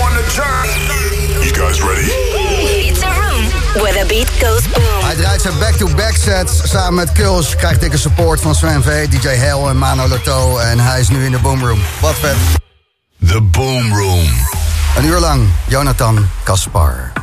[0.00, 0.12] on.
[1.42, 2.06] You guys ready?
[2.88, 3.44] It's a room
[3.82, 5.04] where the beat goes boom.
[5.04, 7.56] Hij draait zijn back-to-back sets samen met Kuls.
[7.56, 10.58] Krijgt dikke support van Sven V, DJ Hell en Mano Lotto.
[10.58, 11.80] En hij is nu in de Boomroom.
[12.00, 12.36] Wat vet.
[13.26, 14.28] The Boom Room.
[14.96, 17.21] Een uur lang, Jonathan Kaspar.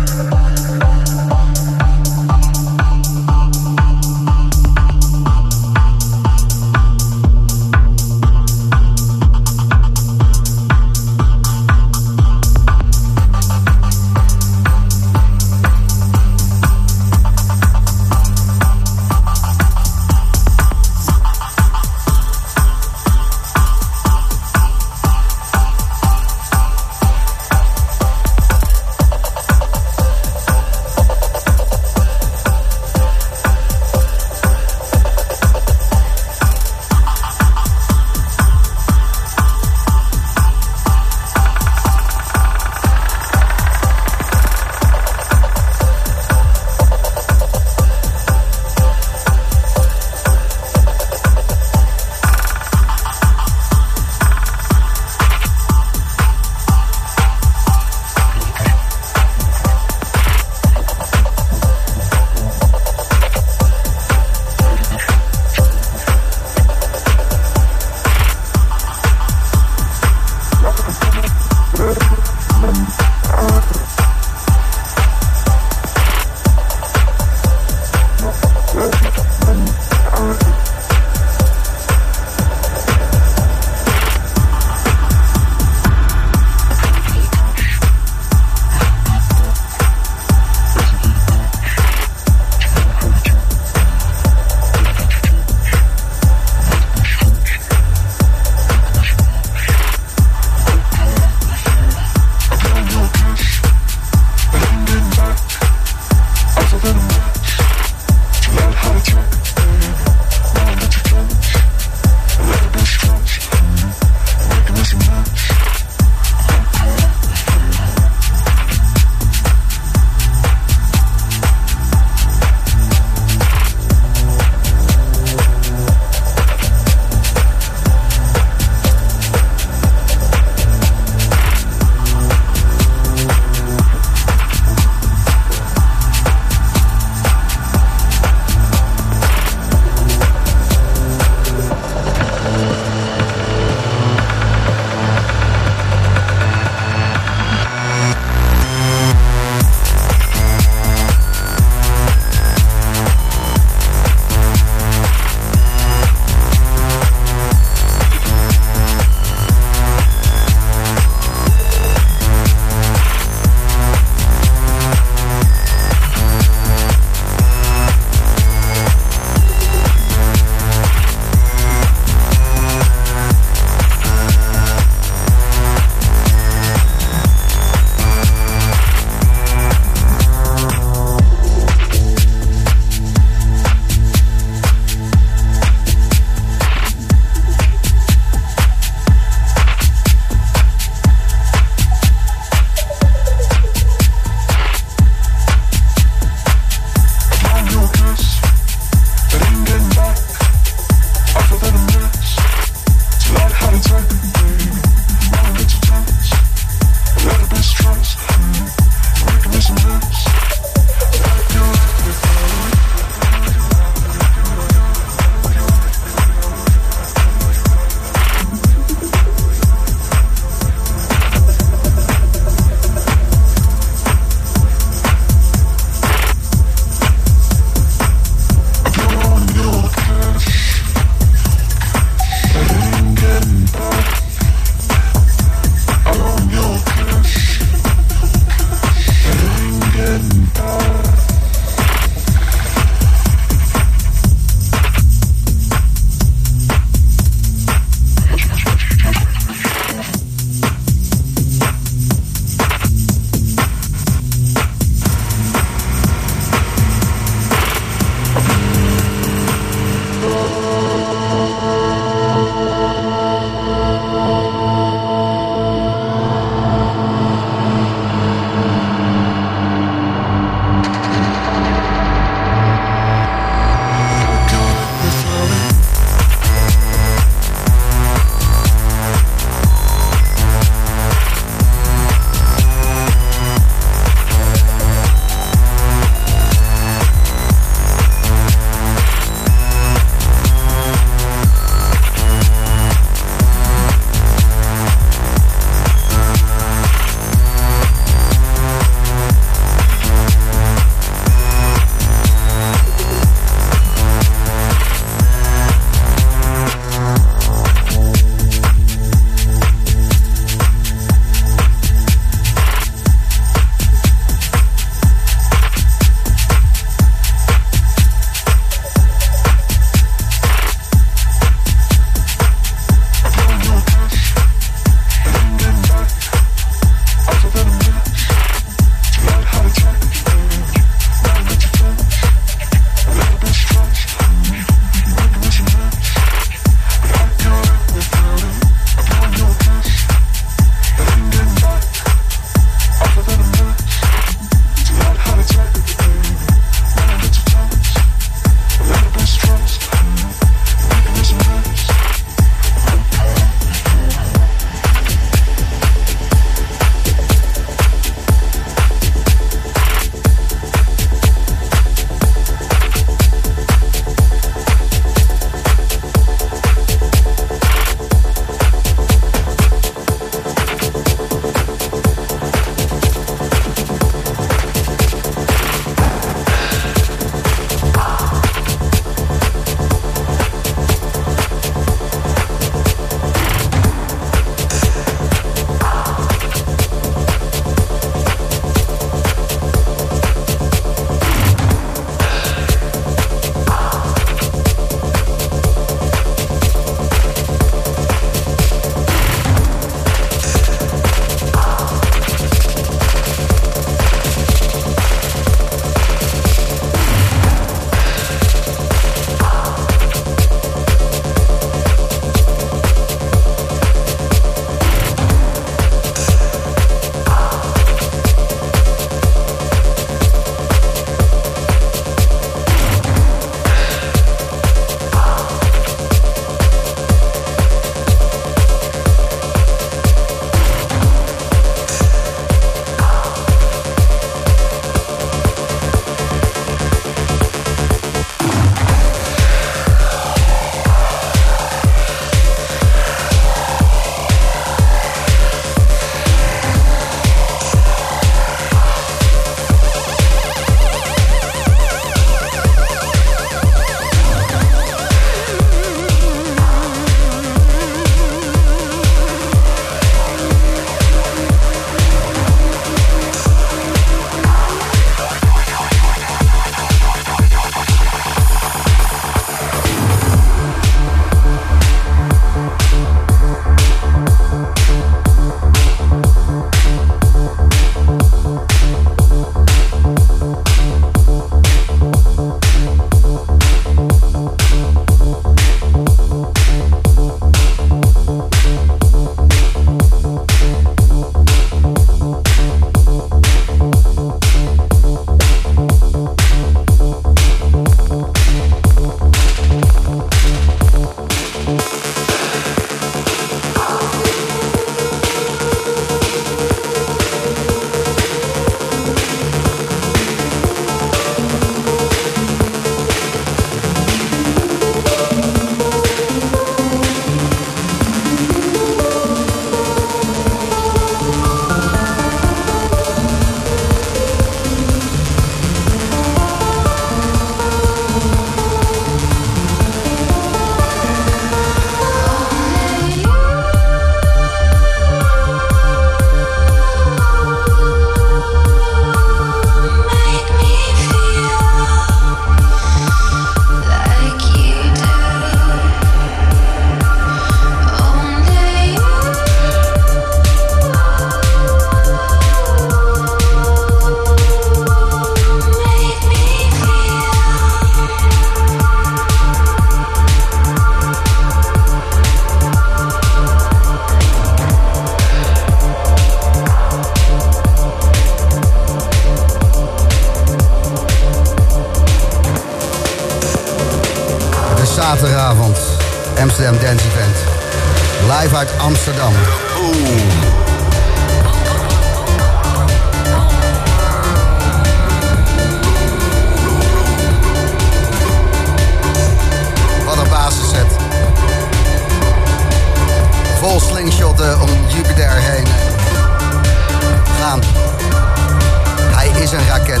[599.40, 600.00] Is een raket.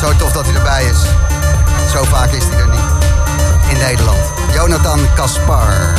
[0.00, 0.98] Zo tof dat hij erbij is.
[1.92, 2.80] Zo vaak is hij er niet.
[3.70, 4.18] In Nederland.
[4.52, 5.94] Jonathan Kaspar.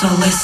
[0.00, 0.39] So listen.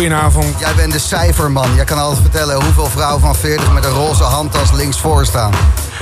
[0.00, 0.58] Goedenavond.
[0.58, 1.74] Jij bent de cijferman.
[1.74, 5.52] Jij kan altijd vertellen hoeveel vrouwen van 40 met een roze handtas links voor staan.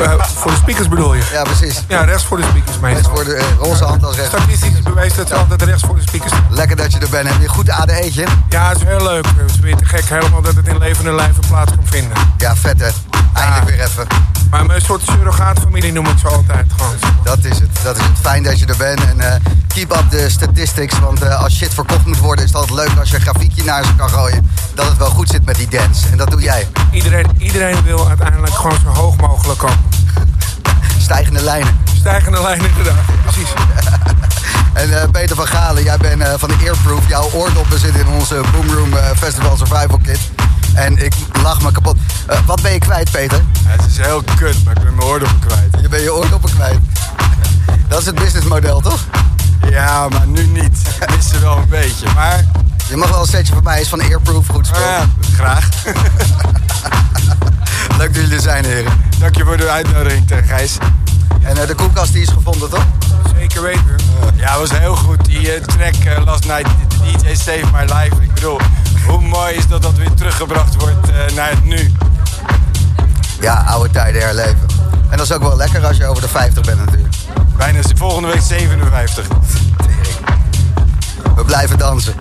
[0.01, 1.23] Uh, voor de speakers bedoel je?
[1.33, 1.85] Ja, precies.
[1.89, 2.89] Ja, rechts voor de speakers meestal.
[2.89, 4.37] Rechts voor de uh, roze handtas rechts.
[4.37, 6.47] Statistisch bewijst dat ze altijd rechts voor de speakers staan.
[6.51, 7.29] Lekker dat je er bent.
[7.29, 8.27] Heb je een goed ADE'tje?
[8.49, 9.27] Ja, het is heel leuk.
[9.37, 12.17] Het is weer te gek helemaal dat het in levende lijven plaats kan vinden.
[12.37, 12.89] Ja, vet hè.
[13.33, 14.07] Eindelijk weer even.
[14.51, 16.95] Maar mijn soort surrogaatfamilie noem ik ze altijd gewoon.
[17.23, 17.71] Dat is het.
[17.83, 18.19] Dat is het.
[18.21, 19.01] Fijn dat je er bent.
[19.01, 19.35] En uh,
[19.79, 20.99] keep up de statistics.
[20.99, 23.65] Want uh, als shit verkocht moet worden, is het altijd leuk als je een grafiekje
[23.65, 24.51] naar ze kan gooien.
[24.75, 26.09] Dat het wel goed zit met die dance.
[26.11, 26.69] En dat doe jij.
[26.91, 29.79] Iedereen, iedereen wil uiteindelijk gewoon zo hoog mogelijk komen.
[30.99, 31.77] Stijgende lijnen.
[31.99, 33.05] Stijgende lijnen, inderdaad.
[33.23, 33.49] Precies.
[34.73, 37.09] En uh, Peter van Galen, jij bent uh, van de Earproof.
[37.09, 40.21] Jouw oordoppen zitten in onze Boomroom uh, Festival Survival Kit.
[40.75, 41.13] En ik
[41.43, 41.97] lach me kapot.
[42.47, 43.43] wat ben je kwijt, Peter?
[43.65, 45.83] Ja, het is heel kut, maar ik ben mijn oordoppen kwijt.
[45.83, 46.79] Je bent je oordoppen kwijt.
[47.89, 49.01] Dat is het businessmodel, toch?
[49.71, 50.83] Ja, maar nu niet.
[51.17, 52.45] Missen wel een beetje, maar...
[52.89, 54.81] Je mag wel een setje van mij, is van Earproof, goed spul.
[54.81, 55.69] Ja, graag.
[57.99, 58.93] Leuk dat jullie er zijn, heren.
[59.19, 60.77] Dank je voor de uitnodiging, Gijs.
[61.43, 62.87] En uh, de koelkast die is gevonden, toch?
[63.37, 63.85] Zeker weten.
[63.89, 65.25] Uh, ja, was heel goed.
[65.25, 66.71] Die uh, track last night,
[67.03, 68.23] DJ Save My Life.
[68.23, 68.61] Ik bedoel,
[69.07, 71.93] hoe mooi is dat dat weer teruggebracht wordt naar het nu.
[73.41, 74.67] Ja, oude tijden herleven.
[75.11, 77.08] En dat is ook wel lekker als je over de 50 bent natuurlijk.
[77.59, 79.27] Bijna volgende week 57.
[81.37, 82.15] We blijven dansen.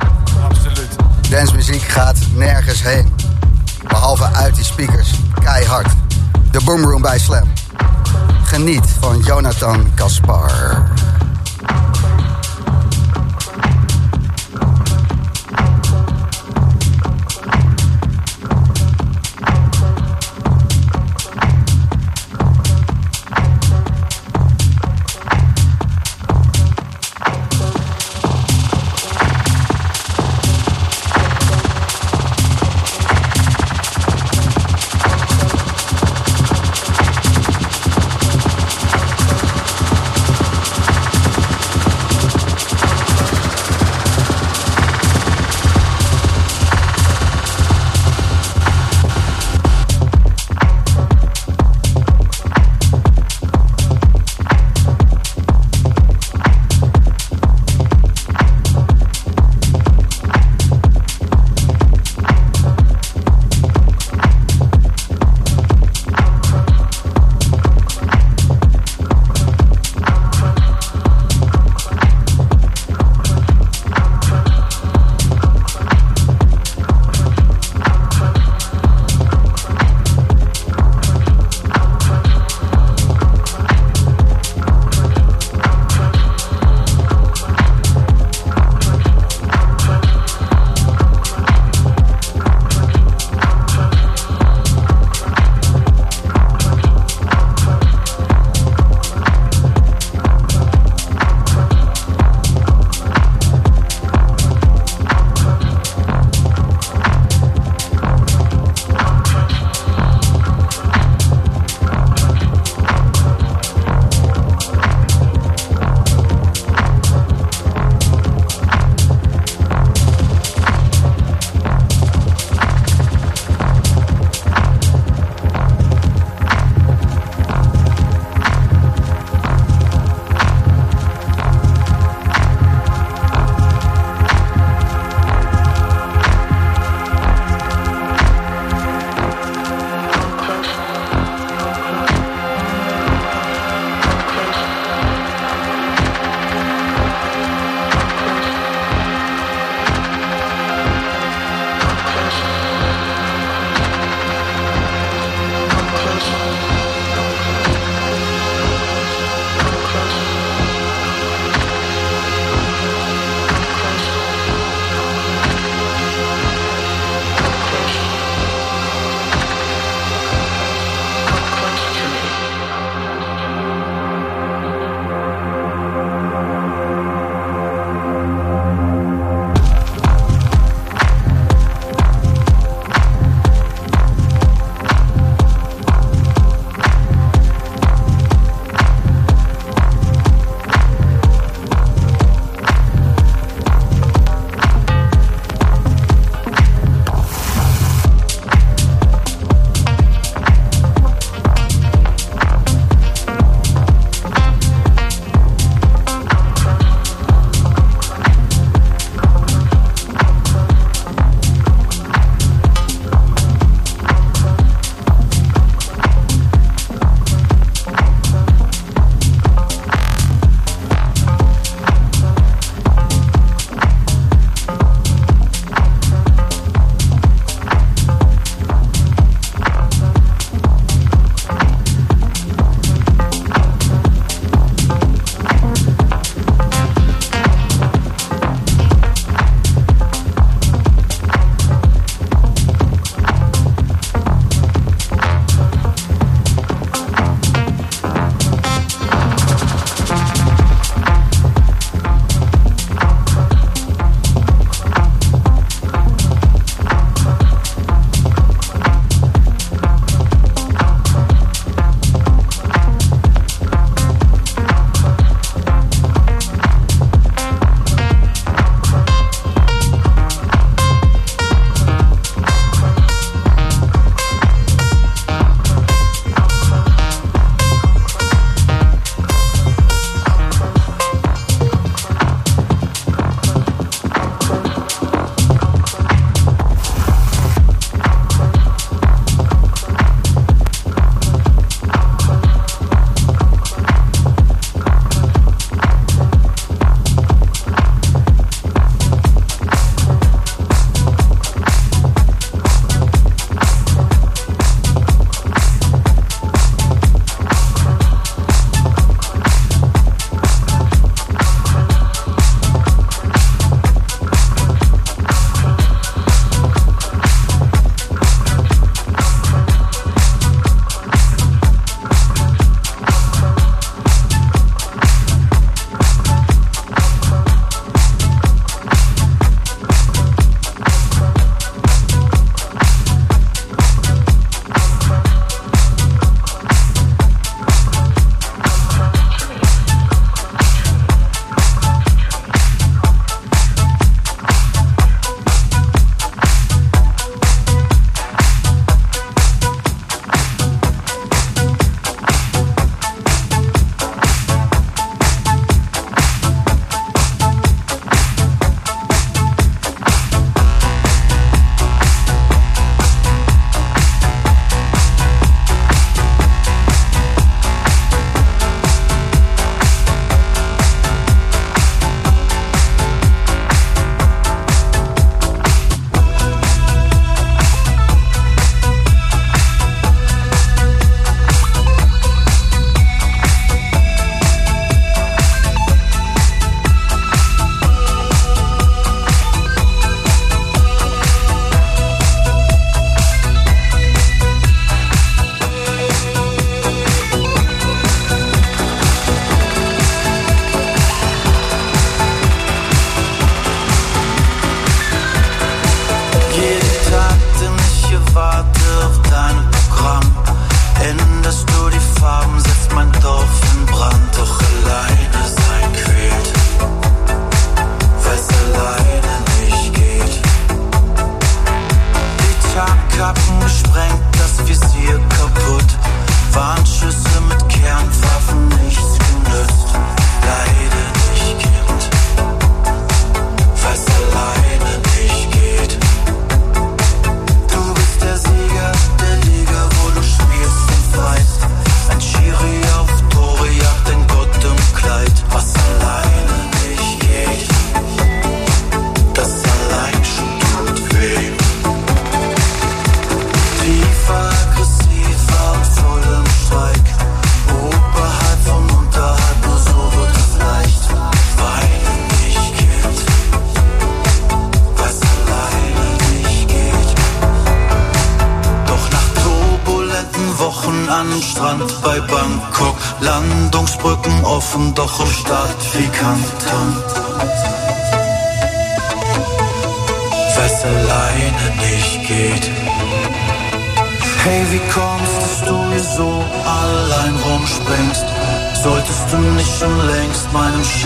[0.43, 0.95] Absoluut.
[1.29, 3.13] Dancemuziek gaat nergens heen.
[3.87, 5.11] Behalve uit die speakers.
[5.43, 5.87] Keihard.
[6.51, 7.53] De Boomroom bij Slam.
[8.43, 10.83] Geniet van Jonathan Kaspar.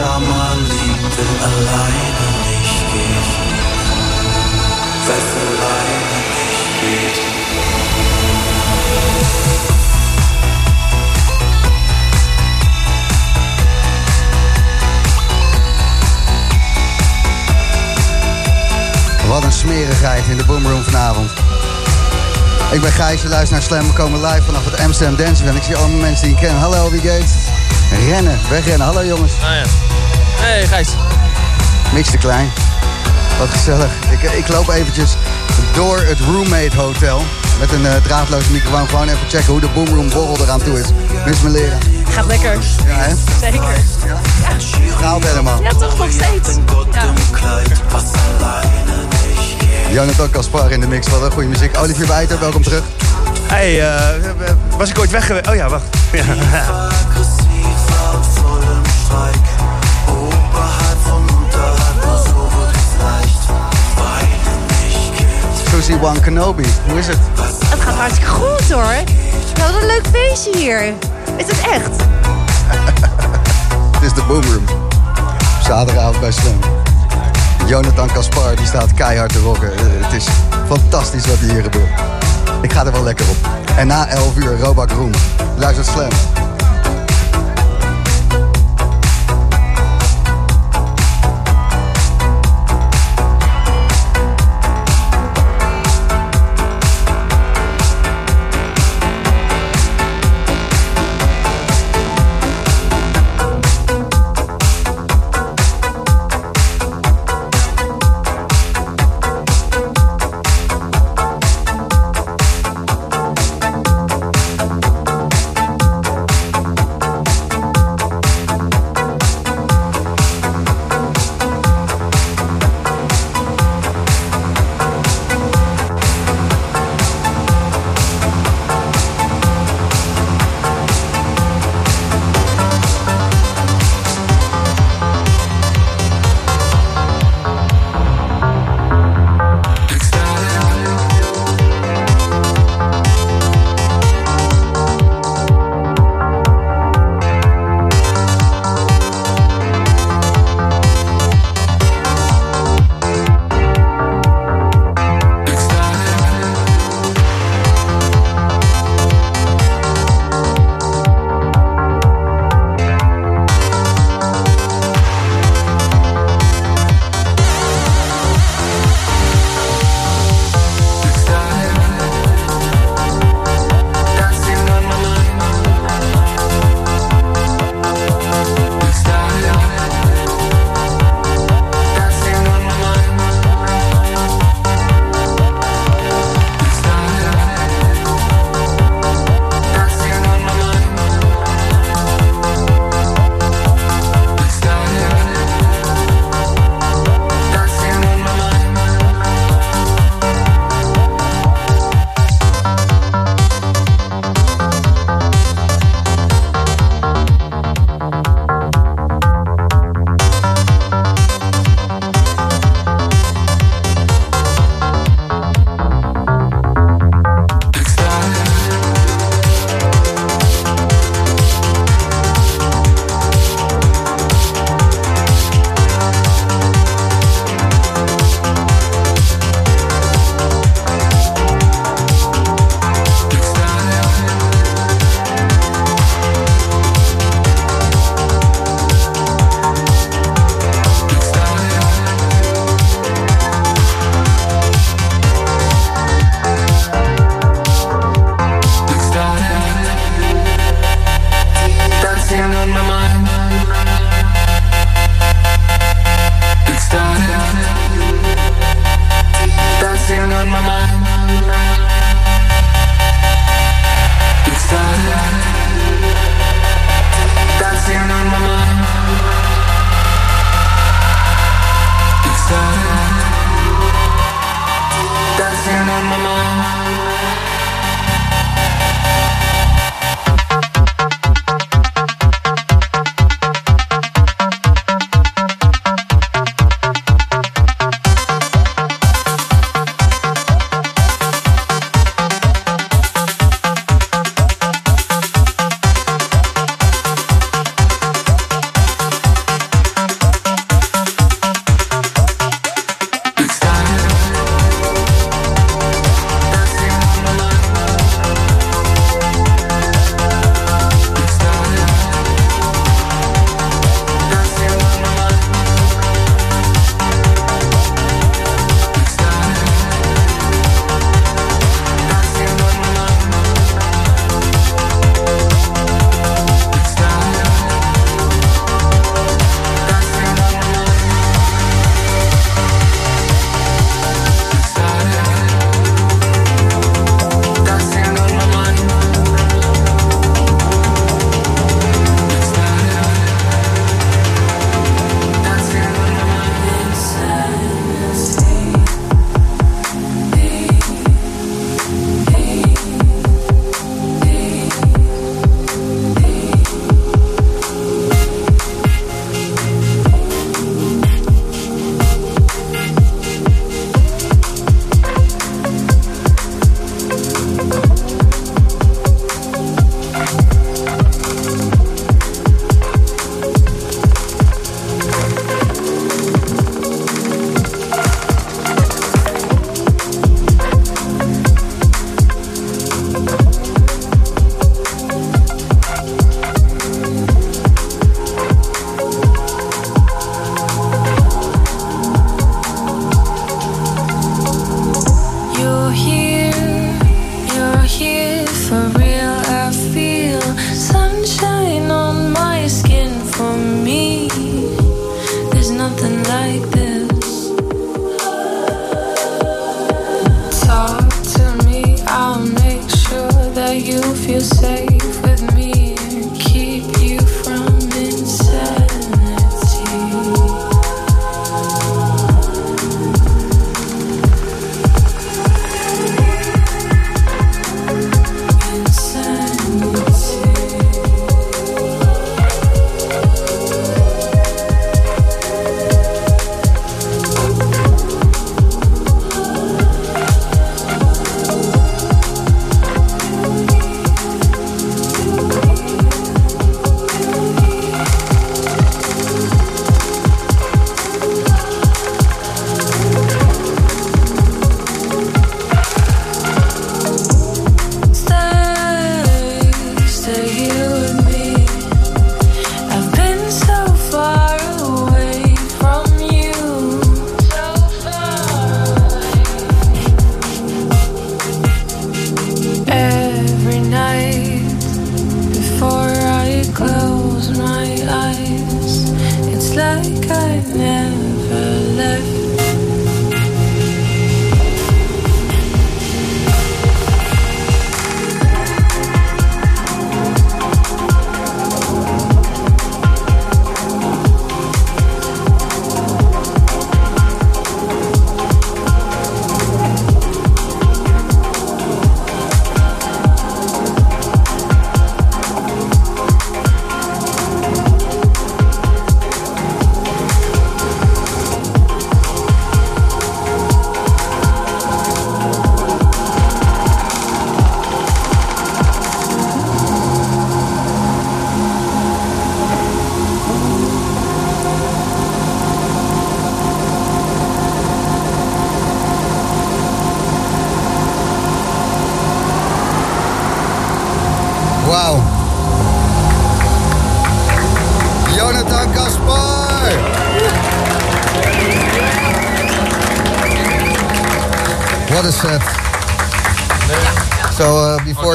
[0.01, 0.57] Schammer
[1.47, 1.97] alleine
[2.47, 3.29] nicht geht.
[5.07, 7.17] Was alleine nicht geht.
[19.27, 21.31] Wat een smerigheid in de Boomroom vanavond.
[22.71, 23.87] Ik ben Gijs, je luistert naar Slam.
[23.87, 26.57] We komen live vanaf het Amsterdam Dance En ik zie allemaal mensen die ik ken.
[26.57, 27.35] Hallo, wie gaat?
[28.07, 28.87] Rennen, wegrennen.
[28.87, 29.33] Hallo jongens.
[29.33, 29.80] Ah ja.
[30.51, 30.87] Hey Gijs.
[31.93, 32.51] Niks te klein.
[33.39, 33.91] Wat gezellig.
[34.09, 35.11] Ik, ik loop eventjes
[35.73, 37.21] door het Roommate Hotel.
[37.59, 38.87] Met een uh, draadloze microfoon.
[38.87, 40.85] Gewoon even checken hoe de Boomroom borrel eraan toe is.
[41.25, 41.77] Mis me leren.
[42.09, 42.57] Gaat lekker.
[42.87, 43.13] Ja, hè?
[43.39, 43.61] Zeker.
[44.05, 44.19] Ja.
[44.99, 45.61] Gaat helemaal.
[45.61, 46.49] Ja, toch nog steeds.
[46.91, 47.13] Ja.
[49.91, 51.07] Jonathan Kaspar in de mix.
[51.07, 51.77] Wat een goede muziek.
[51.77, 52.83] Olivier Bijter, welkom terug.
[53.47, 53.99] Hey, uh,
[54.77, 55.47] was ik ooit weg geweest?
[55.47, 55.85] Oh ja, wacht.
[56.11, 56.90] Ja.
[66.11, 67.17] One Kenobi, hoe is het?
[67.65, 69.03] Het gaat hartstikke goed hoor.
[69.53, 70.93] We hadden een leuk feestje hier.
[71.37, 71.89] Is het echt?
[73.95, 74.65] het is de Boomroom.
[75.63, 76.59] Zaterdagavond bij Slam.
[77.67, 79.71] Jonathan Kaspar die staat keihard te rocken.
[79.75, 80.25] Het is
[80.67, 81.99] fantastisch wat hier gebeurt.
[82.61, 83.49] Ik ga er wel lekker op.
[83.77, 85.11] En na 11 uur Robak Room.
[85.57, 86.30] Luister Slam.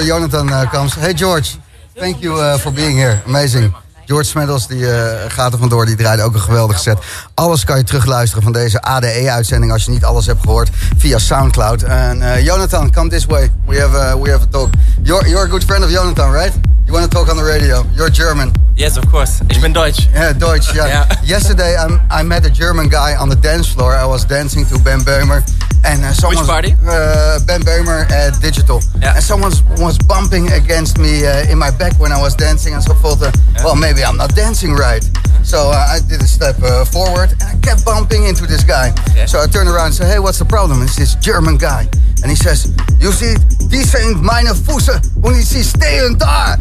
[0.06, 1.56] Jonathan comes, hey George,
[1.94, 3.20] thank you uh, for being here.
[3.26, 3.74] Amazing.
[4.04, 4.90] George Smeddels die, uh,
[5.28, 6.98] gaat er vandoor, die draaide ook een geweldige set.
[7.34, 11.82] Alles kan je terugluisteren van deze ADE-uitzending als je niet alles hebt gehoord via Soundcloud.
[11.82, 13.52] En Jonathan, come this way.
[13.66, 14.70] We have, uh, we have a talk.
[15.02, 16.52] You're, you're a good friend of Jonathan, right?
[16.86, 17.82] You want to talk on the radio?
[17.94, 18.52] You're German.
[18.76, 19.40] Yes, of course.
[19.50, 20.06] Ich bin Deutsch.
[20.12, 20.72] Yeah, Deutsch.
[20.74, 20.86] Yeah.
[20.86, 21.20] Yeah.
[21.24, 23.92] Yesterday, I'm, I met a German guy on the dance floor.
[23.96, 25.42] I was dancing to Ben Böhmer,
[25.84, 26.74] and uh, someone party?
[26.86, 29.14] Uh, Ben Böhmer at Digital, Yeah.
[29.16, 32.82] and someone was bumping against me uh, in my back when I was dancing, and
[32.82, 33.22] so forth.
[33.22, 33.32] Uh,
[33.64, 35.02] Well, maybe I'm not dancing right.
[35.46, 38.92] So uh, I did a step uh, forward, and I kept bumping into this guy.
[39.14, 39.26] Yeah.
[39.26, 41.86] So I turned around and said, "Hey, what's the problem?" It's this German guy,
[42.22, 43.36] and he says, "You see,
[43.70, 46.56] die zijn meine Füße und ich sie stehen da."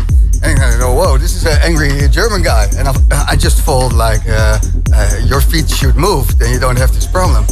[0.46, 2.68] And I go, whoa, this is an angry German guy.
[2.78, 2.94] And I,
[3.30, 4.60] I just felt like, uh,
[4.94, 7.46] uh, your feet should move, then you don't have this problem.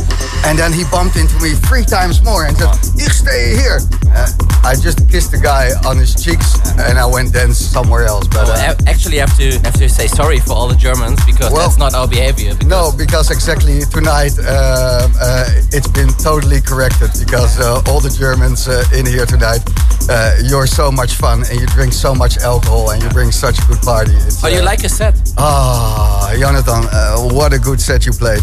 [0.45, 3.79] And then he bumped into me three times more and said, ich stay here.
[4.13, 4.27] Uh,
[4.63, 8.27] I just kissed the guy on his cheeks and I went dance somewhere else.
[8.27, 11.19] But Well, uh, actually, I have to have to say sorry for all the Germans
[11.25, 12.53] because Well- that's not our behavior.
[12.53, 18.09] Because no, because exactly tonight um, uh, it's been totally corrected because uh, all the
[18.11, 19.63] Germans uh, in here tonight,
[20.09, 23.59] uh, you're so much fun and you drink so much alcohol and you bring such
[23.59, 24.11] a good party.
[24.27, 25.15] It's, Oh, you uh, like a set?
[25.38, 28.41] Ah, Jonathan, uh, what a good set you played.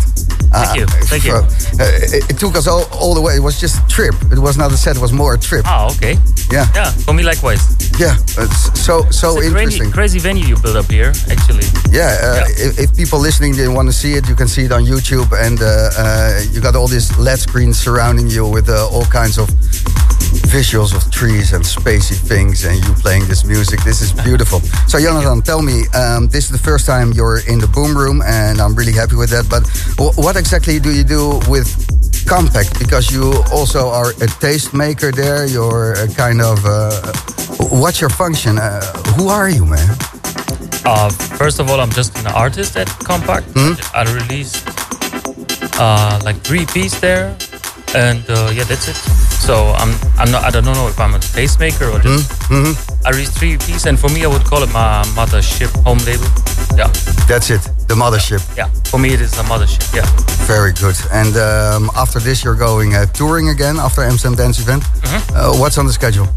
[0.53, 1.37] Thank you, thank you.
[1.79, 3.37] it, it took us all, all the way.
[3.37, 4.15] It was just a trip.
[4.33, 4.97] It was not a set.
[4.97, 5.65] It was more a trip.
[5.65, 6.19] Ah, okay.
[6.51, 7.63] Yeah, Yeah, for me likewise.
[8.01, 8.17] yeah.
[8.37, 9.93] It's so so it's a interesting.
[9.93, 11.63] crazy, crazy venue you built up here, actually.
[11.93, 14.73] Yeah, uh, If, if people listening they want to see it, you can see it
[14.73, 18.89] on YouTube, and uh, uh, you got all these LED screens surrounding you with uh,
[18.91, 19.47] all kinds of
[20.51, 23.81] visuals of trees and spacey things, and you playing this music.
[23.85, 24.61] This is beautiful.
[24.89, 28.23] So, Jonathan, tell me, um, this is the first time you're in the boom room,
[28.25, 29.49] and I'm really happy with that.
[29.49, 29.63] But
[29.99, 31.69] wh- what exactly do you do with
[32.27, 32.79] Compact?
[32.79, 35.47] Because you also are a taste maker there.
[35.47, 37.13] You're a kind of uh,
[37.71, 38.59] what's your function?
[38.59, 38.81] Uh,
[39.17, 39.89] who are you, man?
[40.85, 43.47] Uh, first of all, I'm just an artist at Compact.
[43.55, 43.75] Hmm?
[43.95, 44.67] I released
[45.79, 47.37] uh, like three pieces there,
[47.95, 49.30] and uh, yeah, that's it.
[49.41, 52.73] So I'm I'm not I don't know if I'm a tastemaker or just Hmm?
[53.07, 56.29] I released three pieces, and for me, I would call it my mothership home label.
[56.77, 56.89] Yeah,
[57.27, 57.63] That's it.
[57.89, 58.43] The mothership.
[58.57, 58.69] yeah.
[58.91, 59.83] For me, it is the mothership.
[59.95, 60.07] Yeah.
[60.47, 60.95] Very good.
[61.11, 64.83] And um, after this, you're going uh, touring again after Amsterdam Dance Event.
[64.85, 65.37] Mm-hmm.
[65.37, 66.29] Uh, what's on the schedule?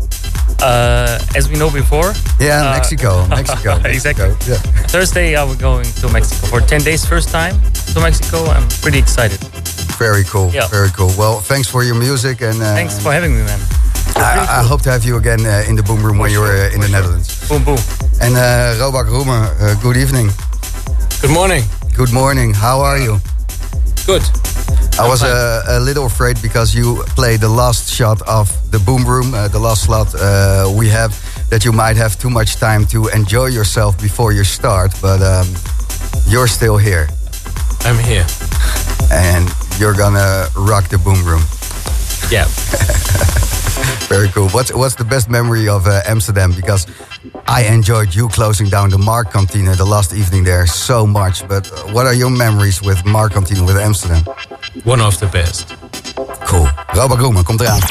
[0.61, 2.13] Uh, as we know before.
[2.39, 3.27] Yeah, uh, Mexico.
[3.39, 3.75] Mexico.
[3.85, 4.29] exactly.
[4.29, 4.57] Mexico, Yeah.
[4.87, 7.55] Thursday, I will going to Mexico for 10 days, first time
[7.93, 8.45] to Mexico.
[8.45, 9.39] I'm pretty excited.
[9.97, 10.49] Very cool.
[10.51, 10.67] Yeah.
[10.67, 11.11] Very cool.
[11.17, 13.59] Well, thanks for your music, and uh, Thanks for having me, man.
[14.15, 16.73] I, I hope to have you again uh, in the boom room when you're uh,
[16.73, 17.47] in the Netherlands.
[17.49, 17.77] Boom, boom.
[18.21, 20.29] And uh, Robak Roemer, uh, good evening.
[21.21, 21.63] Good morning.
[21.95, 22.53] Good morning.
[22.53, 23.19] How are you?
[24.05, 24.23] Good.
[24.99, 29.03] I was uh, a little afraid because you played the last shot of the boom
[29.05, 31.11] room, uh, the last slot uh, we have,
[31.49, 34.93] that you might have too much time to enjoy yourself before you start.
[35.01, 35.47] But um,
[36.27, 37.07] you're still here,
[37.85, 38.25] I'm here.
[39.11, 41.41] and you're gonna rock the boom room.
[42.31, 42.47] Yeah.
[44.09, 44.49] Very cool.
[44.49, 46.51] What's what's the best memory of uh, Amsterdam?
[46.55, 46.87] Because
[47.47, 51.47] I enjoyed you closing down the Mark Kantine the last evening there so much.
[51.47, 54.23] But what are your memories with Mark Kantine with Amsterdam?
[54.85, 55.75] One of the best.
[56.45, 56.67] Cool.
[56.95, 57.83] Robert Roemer komt eraan.